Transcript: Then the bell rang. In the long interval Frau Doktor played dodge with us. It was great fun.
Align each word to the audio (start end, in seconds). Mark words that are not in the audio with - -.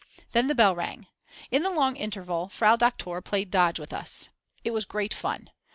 Then 0.31 0.47
the 0.47 0.55
bell 0.55 0.75
rang. 0.75 1.05
In 1.51 1.61
the 1.61 1.69
long 1.69 1.95
interval 1.95 2.49
Frau 2.49 2.75
Doktor 2.75 3.21
played 3.21 3.51
dodge 3.51 3.77
with 3.79 3.93
us. 3.93 4.29
It 4.63 4.71
was 4.71 4.83
great 4.83 5.13
fun. 5.13 5.51